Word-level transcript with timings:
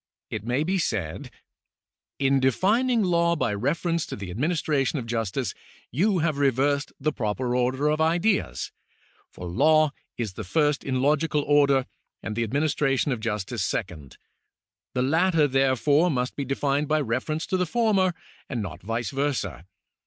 It 0.31 0.43
may 0.43 0.63
be 0.63 0.79
said: 0.79 1.29
"In 2.17 2.39
defining 2.39 3.03
law 3.03 3.35
by 3.35 3.53
reference 3.53 4.03
to 4.07 4.15
the 4.15 4.31
administration 4.31 4.97
of 4.97 5.05
justice, 5.05 5.53
you 5.91 6.17
have 6.23 6.39
reversed 6.39 6.91
the 6.99 7.11
proper 7.13 7.55
order 7.55 7.87
of 7.87 8.01
ideas, 8.01 8.71
for 9.29 9.45
law 9.47 9.91
is 10.17 10.33
the 10.33 10.43
first 10.43 10.83
in 10.83 11.03
logical 11.03 11.43
order, 11.43 11.85
and 12.23 12.35
the 12.35 12.41
administration 12.43 13.11
of 13.11 13.19
jus 13.19 13.45
tice 13.45 13.61
second. 13.61 14.17
The 14.95 15.03
latter, 15.03 15.47
therefore, 15.47 16.09
must 16.09 16.35
be 16.35 16.45
defined 16.45 16.87
bj^ 16.89 17.03
refer 17.07 17.33
ence 17.33 17.45
to 17.45 17.55
the 17.57 17.67
former, 17.67 18.15
and 18.49 18.59
not 18.63 18.81
vice 18.81 19.11
versa. 19.11 19.67